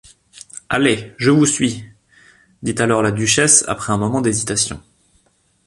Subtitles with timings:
[0.67, 1.13] Allez!
[1.17, 1.85] je vous suis,
[2.63, 4.81] dit alors la duchesse après un moment d’hésitation.